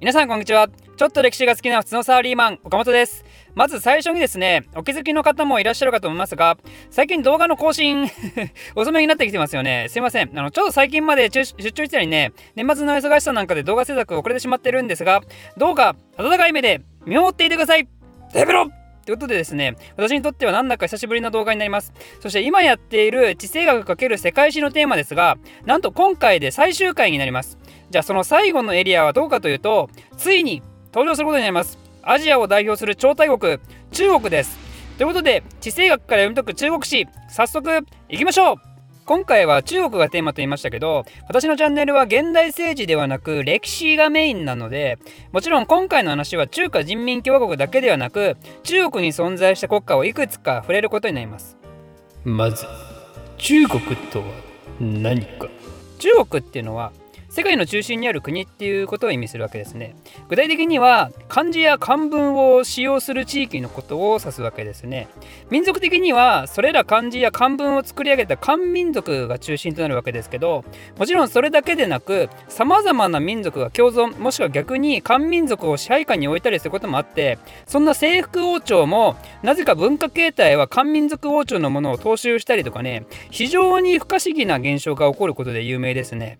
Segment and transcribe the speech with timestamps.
[0.00, 0.68] 皆さんこんにちは。
[0.96, 3.24] ちょっと歴史が好きな普通のサラリーマン岡本です。
[3.56, 6.56] まず最初にですねお気づきの方もいらっしゃるかと思いますが
[6.88, 8.08] 最近動画の更新
[8.76, 9.86] 遅めになってきてますよね。
[9.88, 10.30] すいません。
[10.38, 15.20] あのちょっと最近まで出張してたりね年末の忙しさなんかで動画制作遅れてしまってるんですが
[15.56, 17.88] どうか温かい目で見守っていてください。
[18.32, 18.70] デブロ
[19.08, 21.94] ということでですね、私にとってはなんだか久しぶりの動画になります。
[22.20, 27.56] そして今やっている地政学×世界史のテーマですが、なんと今回で最終回になります。
[27.90, 30.62] じゃあその最後のエリアはどうかというと、ついに
[30.92, 31.78] 登場することになります。
[32.02, 33.58] アジアを代表する超大国、
[33.92, 34.58] 中国です。
[34.96, 37.70] ということで、地政学から読み解く中国史、早速
[38.08, 38.56] 行きましょう
[39.04, 44.98] 今回は中国がテーマと言いましたけど私のチャンネルは現代政治ではなく歴史がメインなので
[45.32, 51.56] もちろん今回の話は中華人民共和国だけではなく中国に存在した国家をいくつか触れることになります
[52.24, 52.66] まず
[53.38, 54.26] 中国とは
[54.78, 55.48] 何か？
[55.98, 56.92] 中国っていうのは
[57.30, 59.94] 世界の中心にある国っていうことを意味するわけですね
[60.28, 65.08] 具体的には漢字や漢文を使用する地域のことを指すわけですね
[65.50, 70.64] 民族的にはそれら漢字や漢文を作り上げた漢民族が中心となるわけですけど
[70.98, 86.38] もちろんそれだけでなくさまざまな民族が共存もしくは逆に漢民族を支配下に置いたりすることもあってそんな征服王朝もなぜか文化形態は漢民族王朝のものを踏襲したりとかね非常に不可思議な現象が起こることで有名ですね。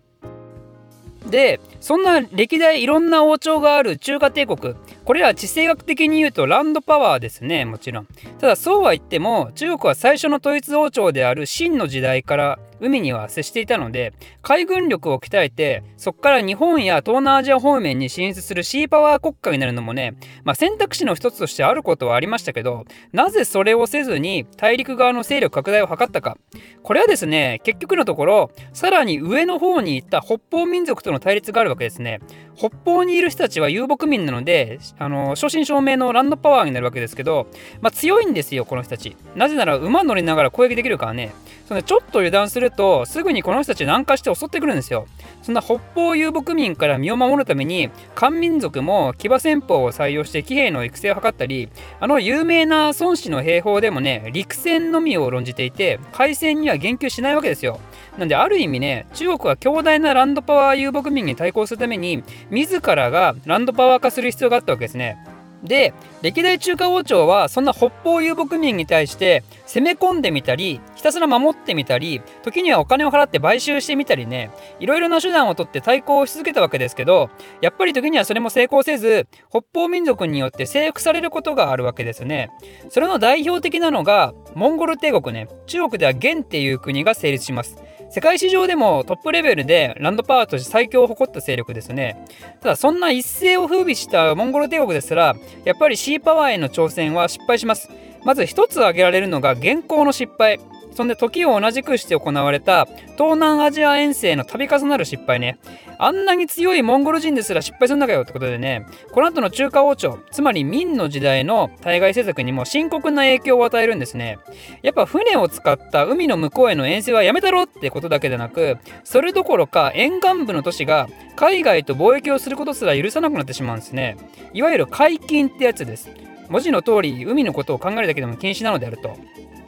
[1.29, 4.75] でそんな歴代いろんな王朝がある中華帝国。
[5.09, 8.07] これら地政学的に言うとランドパワーですねもちろん。
[8.37, 26.37] ただそうは言っても中国は最初の統一王朝である秦の時代から海には接していたので海軍力を鍛えてそこから日本や東南アジア方面に進出するシーパワー国家になるのもね、まあ、選択肢の一つとしてあることはありましたけどなぜそれをせずに大陸側の勢力拡大を図ったか。
[26.83, 32.19] これはですね結局のところさらに上の方に行った北方民族との対立があるわけですね。
[32.55, 37.47] 北方にいる人たちは遊牧民なのであの正真正銘のランドパワーになるわけですけど、
[37.81, 39.15] まあ、強いんですよこの人たち。
[39.35, 41.33] なぜなら馬乗りながら攻撃できるからね。
[41.67, 45.07] そのちょっと油断するとすぐにこの人たち南下して襲ってくるんですよ。
[45.41, 57.79] そんな北方遊牧民から身を守るために漢民族も騎馬戦法を採用して騎兵の育成を図ったりあの有名な孫子の兵法でもね陸戦のみを論じていて海戦には言及しないわけですよ。
[58.17, 65.17] なんである意味ね中国は強大なランドパワー遊牧民に対抗するために自らがランドパワー化する必要があったわけですね。
[65.63, 77.29] で歴代中華王朝はそんな北方遊牧民に対して攻め込んでみたりひたすら守ってみたり時にはお金を払って買収してみたりねいろいろな手段をとって対抗し続けたわけですけど
[77.61, 82.49] やっぱり時にはそれも成功せず北方民族によって征服されることがあるわけですね。
[82.89, 85.47] それの代表的なのがモンゴル帝国ね。
[85.67, 87.77] 中国では元っていう国が成立します。
[88.11, 92.25] 世界史上でもトップレベルでランドパワーとして最強を誇った勢力ですね。
[92.59, 97.89] ただそんな一世を風靡したモンゴル帝国ですら、やっぱりシーパワーへの挑戦は失敗します。
[98.25, 100.59] まず一つ挙げられるのが現行の失敗。
[100.99, 102.85] そんで時を同じくして行われた
[103.17, 105.57] 東南アジア遠征の度重なる失敗ね。
[105.97, 114.39] あんなに強いモンゴル人ですら失敗するんだかよってことでね、この後の中華王朝、つまり明の時代の対外政策にも深刻な影響を与えるんですね。
[114.81, 121.07] やっぱ船を使った海の向こうへの遠征はやめたろってことだけでなく、それどころか沿岸部の都市が
[121.37, 124.17] 海外と貿易をすることすら許さなくなってしまうんですね。
[124.51, 126.09] いわゆる解禁ってやつです。
[126.49, 129.15] 文字の通り海のことを考えるだけでも禁止なのであると。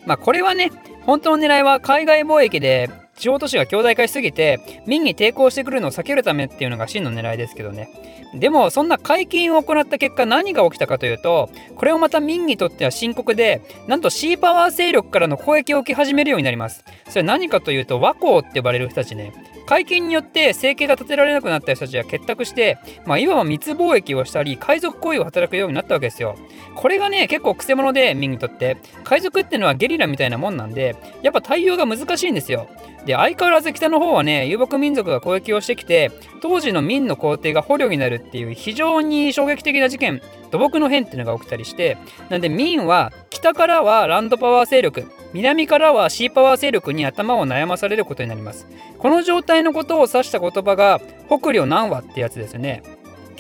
[0.05, 0.71] まあこれはね、
[1.05, 7.89] 本当の狙いは海外貿易で地方都市が強大化しすぎて民に抵抗してくるのを避けるためっていうのが真の狙いですけどね。
[8.33, 16.83] でもそんな解禁を行った結果何が起きたかというとこれをまた民にとっては深刻でなんとシーパワー勢力からの攻撃を受け始めるようになります。
[17.09, 19.33] それは何かというと和光って呼ばれる人たちね。
[19.65, 26.35] 解禁によって生計が立てられなくなった人たちは結託して、まあ、いわば密貿易をしたり海賊行為を働くようになったわけですよ。
[26.75, 28.77] これがね結構くせ者で民にとって。
[29.03, 32.67] 海賊ってのはゲリラみたいなもんなんでやっぱ対応が難しいんですよ。
[33.05, 40.21] で相変わらず北の方はね遊牧民族が攻撃をしてきて当時の明の皇帝が捕虜になるっていう非常に衝撃的な事件
[40.51, 41.97] 土木の変っていうのが起きたりして
[42.29, 48.67] なんで明は北からはランドパワー勢力南からはシーパワー勢力に頭を悩まされることになります。
[48.97, 52.83] この状態のことを指した言葉が北領南和ってやつですね。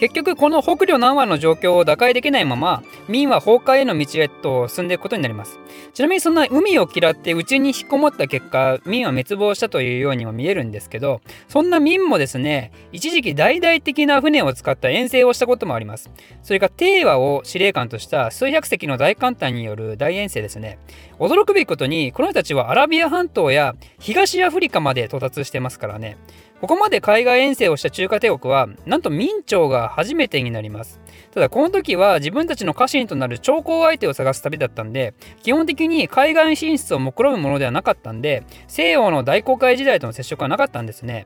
[0.01, 5.59] 結局この北領南和の状況を打開できないまま明は崩壊への道へと進んでいくことになります。
[5.93, 16.09] ちなみにそんな海を嫌って内に引きこもった結果明は滅亡したというようにも見えるんですけどそんな明もですね一時期大々的な船を使った遠征をしたこともあります。
[16.41, 20.79] それが帝和を司令官とした数百隻の大艦隊による大遠征ですね。
[21.19, 26.17] 驚くべきことにこの人たちはアラビア半島や東アフリカまで到達してますからね。
[26.61, 31.01] ここまで海外遠征をした中華帝国はなんと明朝が初めてになります。
[31.31, 41.25] ただこの時は自分たちの家臣となる長江相手を探す旅だったんで基本的に海外進出を目論むものではなかったんで西洋の大航海時代との接触はなかったんですね。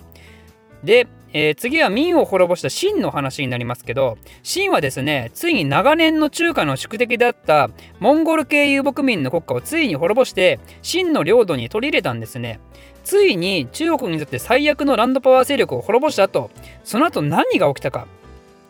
[0.86, 12.60] で、えー、次は明を滅ぼした秦の話になりますけど秦はですねついに長年の中華の宿敵だったモンゴル系遊牧民の国家をついに滅ぼして秦の領土に取り入れたんですね。
[13.04, 16.50] ついに中国にとって最悪のランドパワー勢力を滅ぼした後
[16.84, 18.08] その後何が起きたか。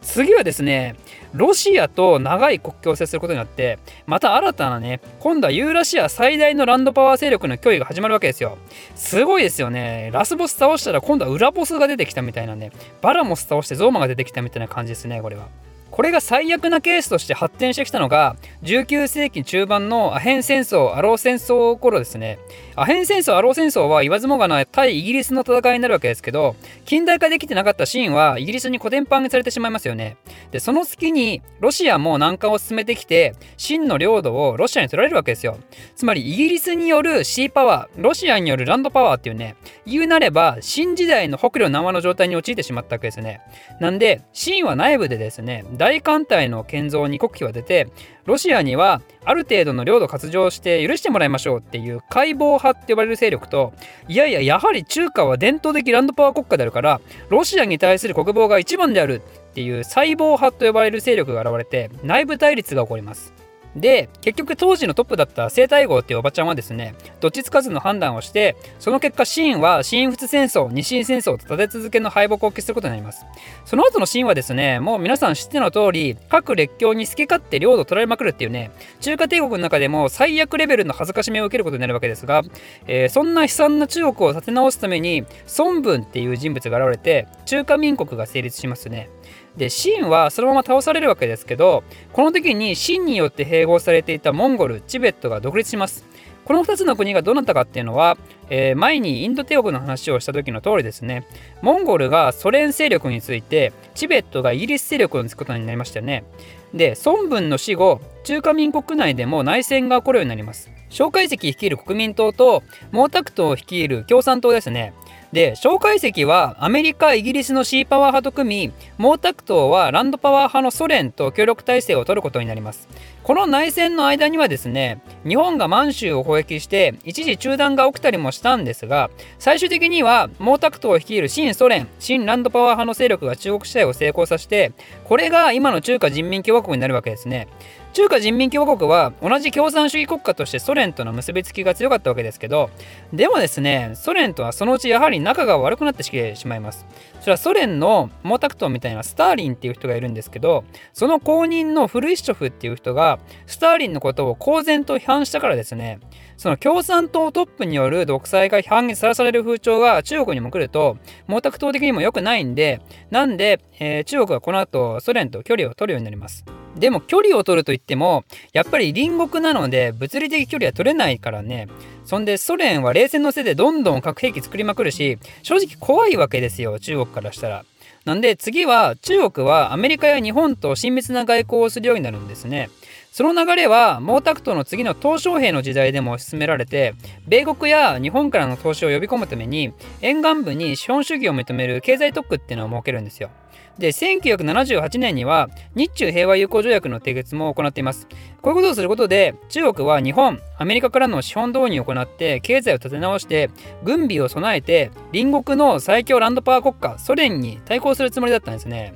[0.06, 0.96] 次はですね
[1.34, 8.58] ロシアと長い国境を接することになってまた新たなね今度はユーラシア最大のランドパワー勢力の脅威が始まるわけですよ。
[8.96, 10.12] すごいですよね。
[10.14, 12.72] ラスボス倒したら今度は裏ボスが出てきたみたいなね
[13.02, 15.48] バラモス倒してゾーマが出てきたみたいな感じですねこれは。
[15.96, 22.38] これが最悪なケースとして発展してきたのが19世紀中盤のアヘン戦争アロー戦争頃ですね。
[22.76, 30.18] アヘン戦争アロー戦争は言わずもがな対イギリスの戦いになるわけですけど近代化できてなかったシーンはイギリスに古典版にされてしまいますよね。
[30.52, 35.58] でその隙にロシアも南下を進めてきて真の領土をロシアに取られるわけですよ。
[35.96, 39.56] つまりイギリスによるシーパワーロシアによるランドパワーっていうね
[39.86, 43.40] 言うなれば新時代の北領南和の状態に陥ってしまったわけですね。
[43.80, 47.90] なんでシンは内部でですね大艦隊の建造に国旗は出て
[48.26, 53.72] ロシアにはある程度の領土割譲して許してもらいましょうっていう解剖派って呼ばれる勢力と
[54.08, 59.22] いやいややはり中華は伝統的ランドパワー国家であるからロシアに対する国防が一番である
[59.52, 63.45] っていう細胞派と呼ばれる勢力が現れて内部対立が起こります。
[63.76, 73.26] で結局当時のトップだった生体号っていうおばちゃんはですねどっちつかずの判断をしてその結果シーンは新仏戦争日清戦争と立て続けの敗北を決することになります。
[73.66, 82.44] その後のシーンはですねもう皆さん知っての通り各列強に好き勝手領土を取られまくるっていうね中華帝国の中でも最悪レベルの恥ずかしめを受けることになるわけですが、
[82.88, 85.26] えー、そんな悲惨な中国を立て直すために
[85.58, 89.10] 孫文っていう人物が現れて中華民国が成立しますね。
[89.58, 96.06] で秦はそのまま倒されるわけですけどこの時に秦によって併合されていたモンゴルチベットが独立します。
[96.46, 98.18] この2つの国がどなたかっていうのは、
[98.52, 101.26] えー、前にインド帝国の話をした時の通りですね。
[101.64, 106.24] モンゴルがソ連勢力についてチベットがイギリス勢力につくことになりましたよね。
[106.72, 110.70] で孫文の死後中華民国内でも内戦が起こるようになります。
[110.90, 112.62] 蒋介石率いる国民党と
[112.92, 114.94] 毛沢東率いる共産党ですね。
[115.32, 122.88] で蒋介石はアメリカイギリスのシーパワー派と組み毛沢東はランドパワー派のソ連と協力体制を取ることになります。
[123.26, 134.74] この内戦の間にはですね日本が満州を攻撃して一時中断が起きたりもしたんですが最終的には毛沢東を率いる新ソ連新ランドパワー派の勢力が中国支配を成功させて
[135.06, 137.48] これが今の中華人民共和国になるわけですね。
[137.94, 142.70] 中華人民共和国は同じ共産主義国家としてソ連との結びつきが強かったわけですけど
[143.14, 146.86] でもですねソ連とはそのうちやはり仲が悪くなってきてしまいます。
[147.20, 150.64] それはソ連の毛沢東みたいなスターリンっていう人がいるんですけど
[150.94, 156.00] その後任のフルイシチョフっていう人がスターリンのことを公然と批判したからですね。
[156.38, 160.98] その共産党トップによる独裁が批判にさらされる風潮が中国にも来ると
[161.28, 166.46] 毛沢東的にも良くないんでなんで、えー、中国はこの後ソ連と距離を取るようになります。
[166.76, 171.68] でも距離を取るといってもやっぱり隣国なので物理的距離は取れないからね
[172.06, 177.66] そんでソ連は冷戦のせいでどんどん核兵器作りまくるし正直怖いわけですよ中国からしたら。
[178.06, 182.70] なんで次は中国はアメリカや日本と親密な外交をするようになるんですね。
[183.12, 186.94] その流れは毛沢東の次の鄧小平の時代でも進められて
[187.28, 193.32] 米国や日本からの投資を呼び込むために沿岸部に資本主義を認める経済特区っていうのを設けるんですよ。
[193.78, 198.08] で1978年には日中平和友好条約の締結も行っています。
[198.42, 203.50] こういうことをすることで中国は日本アメリカからの資本導入を行って経済を立て直して
[203.84, 208.94] 軍備を備えて隣国の最強ランドパワー国家ソ連に対抗するつもりだったんですね。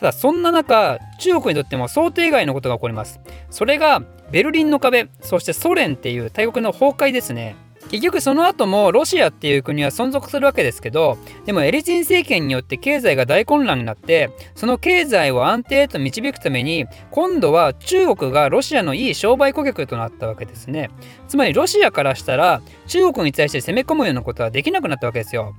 [0.00, 3.20] ただそんな中中国にとっても想定外のことが起こります。
[3.50, 7.56] それがベルリンの壁そしてソ連っていう大国の崩壊ですね。
[7.94, 20.90] 結局その後もロシアっていう国は存続するわけですけどでもエリツィン政権によって経済が大混乱になってその経済を安定へと導くために今度は中国がロシアのいい商売顧客となったわけですね。
[21.28, 25.54] つまりロシアからしたら中国に対して攻め込むようなことはできなくなったわけですよ。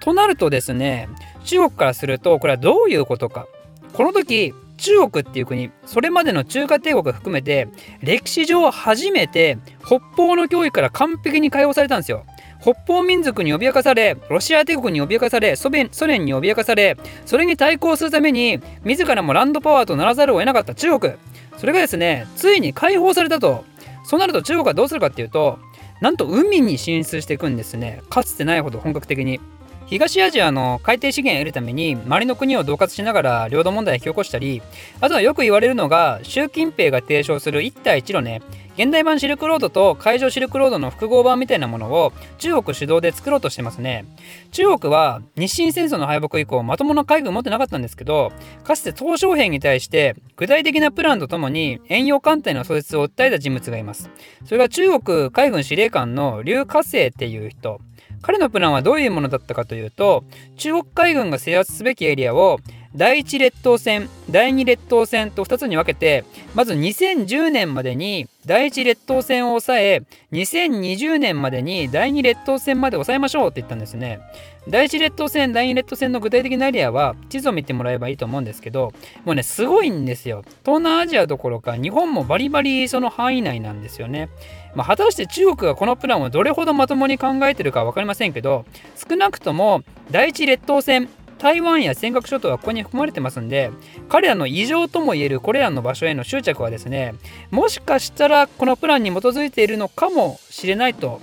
[0.00, 1.08] となるとですね
[1.44, 3.46] 中国からするとこれはどういうことか。
[3.94, 7.68] この時中国っていう国それまでの中華帝国含めて
[8.00, 12.24] 歴史上初めて北方の脅威から完璧に解放されたんですよ。
[12.60, 15.86] 北方民族に脅かされロシア帝国に脅かされソ連
[16.24, 21.12] に脅かされそれに対抗するために自らもランドパワーとならざるを得なかった中国。
[21.56, 23.64] それがですねついに解放されたと。
[24.04, 25.58] そうなると中国はどうするかっていうと
[26.00, 28.00] なんと海に進出していくんですね。
[28.08, 29.40] かつてないほど本格的に。
[29.88, 34.60] 東アジアの海底資源を得るために周りの国を恫喝しながら領土問題を引き起こしたり
[35.00, 38.42] あとはよく言われるのが習近平が提唱する一帯一路ね。
[38.74, 44.04] 現代版シルクロードと海上シルクロードの複合版みたいなものを中国主導で作ろうとしてますね。
[44.52, 48.30] 中国は日清戦争の敗北以降まともな海軍持ってなかったんですけど
[48.62, 54.10] かつて鄧小平に対して具体的なプランとともに遠洋艦隊の創設を訴えた人物がいます。
[54.44, 57.80] それが中国海軍司令官の劉華生っていう人。
[58.22, 60.24] 彼のプランはどういうものだったかというと
[60.56, 62.58] 中国海軍が制圧すべきエリアを
[62.94, 70.02] 第一列島線第二列島線と2つに分けてまず2010年までに第一列島線を抑え
[70.32, 74.20] 2020年までに第二列島線まで抑えましょうって言ったんですね。
[74.68, 78.92] 第一列島線第二列島線の具体的なエリアは地図を見てもらえばいいと思うんですけど
[79.24, 80.42] もうねすごいんですよ。
[80.64, 84.28] 東南アジアどころか日本もバリバリその範囲内なんですよね。
[84.74, 88.64] まあ、果たして中国がこのプランをどれほどまともに考えてるか分かりませんけど
[89.08, 93.70] 少なくとも第一列島線台湾や尖閣諸島はここに含まれてますんで
[94.08, 97.14] 彼らの異常ともいえるこれらの場所への執着はですね
[97.50, 101.20] もしかしたらこのプランに基づいているのかもしれないと。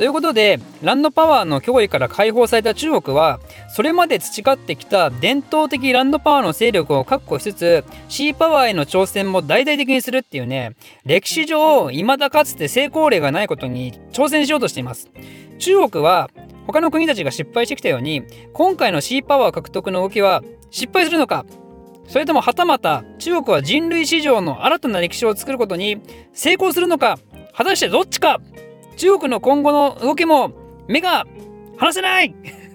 [0.00, 3.38] ということでランドパワーの脅威から解放された中国は
[3.68, 15.10] それまで培ってきた伝統的ランドパワーの勢力を確保しつつシーパワーへの挑戦も大々的にするっていうね歴史上未だかつて成功例がないことに挑戦しようとしています。
[15.58, 16.30] 中国は
[16.72, 18.22] 他の国たちが失敗してきたように
[18.52, 21.44] 今回のシーパワー獲得の動きは失敗するのか？
[22.06, 26.00] それともはたまた中国は人類史上の新たな歴史を作ることに
[26.32, 27.18] 成功するのか？
[27.54, 28.40] 果たしてどっちか？
[28.96, 30.52] 中国の今後の動きも
[30.88, 31.26] 目が
[31.76, 32.34] 離せない！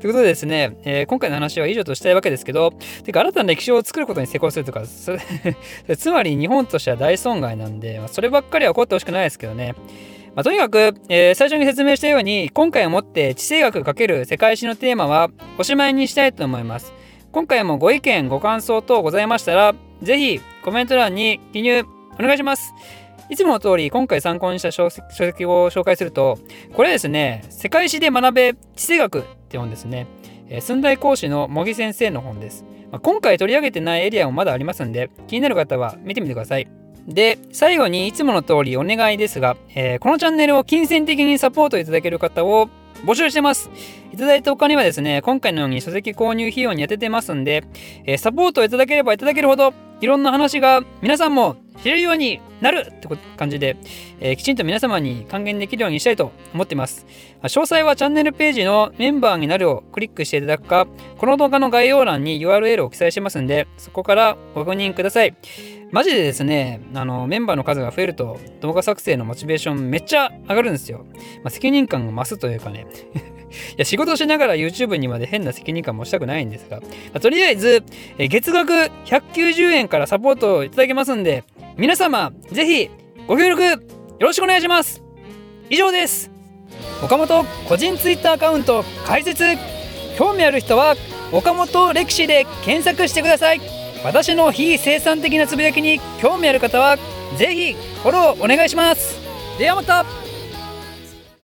[0.00, 2.72] ということでですね、えー、今回の話は以上としたいわけですけど、
[3.04, 5.20] てか新たな歴史を作ることに成功するとか、それ
[5.96, 9.74] つまり日本としては大損害なんで、ま、そればっかりは起こってほしくないですけどね。
[10.38, 16.94] まあ、とにかく、えー、最初に説明したように、今回をもって地政学×世界史のテーマはおしまいにしたいと思います。
[17.32, 21.82] 今回もご意見、ご感想等ございましたら、ぜひコメント欄に記入
[22.20, 22.72] お願いします。
[23.28, 26.38] いつもの通り今回参考にした書籍を紹介すると、
[26.72, 30.06] これですね、世界史で学べ地政学って本ですね。
[30.48, 32.64] えー、寸大講師の茂木先生の本です。
[32.92, 36.77] まあ、今回取り上げてないエリアもまだありますんで、気になる方は見てみてください。
[37.08, 42.68] で、最後にいつもの通りお願いですが、えー、このチャンネルを金銭的にサポートいただける方を
[43.06, 43.70] 募集してます。
[44.12, 47.64] いただいたお金はですね、今回のように書籍購入費用に充ててますんで、
[48.04, 49.72] えー、サポートをいただければいただけるほど、
[50.02, 53.76] いろんな話が皆さんも知れるようになるって感じで、
[54.20, 57.06] えー、きちんと皆様に還元できるようにしたいと思っています。
[57.42, 60.86] 詳細はチャンネルページのメンバーになるをクリックしていただくか、
[61.16, 65.34] この動画の概要欄に URL を記載してますんで、そこからご確認ください。
[65.90, 71.06] マジでですね、あの、メンバーの数が増えると動画作成のモチベーションめっちゃ上がるんですよ。
[71.42, 72.86] まあ、責任感が増すというかね。
[73.48, 77.82] いや仕事しながら YouTube にまで変な責任感もしたくないんですが、まあ、とりあえず、
[78.18, 78.72] え月額
[79.06, 81.44] 190円からサポートをいただけますんで、
[81.78, 82.90] 皆様、ぜひ
[83.28, 83.78] ご協力よ
[84.18, 85.00] ろしくお願いします。
[85.70, 86.28] 以上です。
[87.04, 89.44] 岡本個人 Twitter アカウント開設
[90.16, 90.96] 興味ある人は
[91.30, 93.60] 岡本歴史で検索してください
[94.04, 96.96] 私の非生産的なつぶやきに興味ある方は
[97.36, 99.16] ぜひフォローお願いします
[99.58, 100.04] ではまた